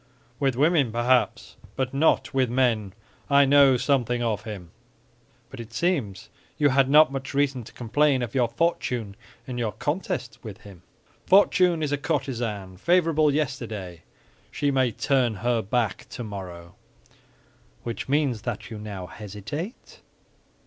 [0.39, 2.93] "With women, perhaps; but not with men.
[3.29, 4.71] I know something of him."
[5.51, 9.73] "But it seems you had not much reason to complain of your fortune in your
[9.73, 10.81] contest with him."
[11.27, 14.01] "Fortune is a courtesan; favorable yesterday,
[14.49, 16.73] she may turn her back tomorrow."
[17.83, 19.99] "Which means that you now hesitate?"